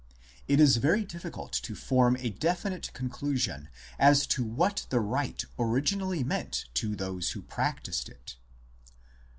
[0.47, 3.69] It is very difficult to form a definite conclusion
[3.99, 8.35] as to what the rite originally meant to those who practised it.